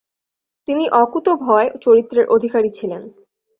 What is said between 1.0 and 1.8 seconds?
অকুতোভয়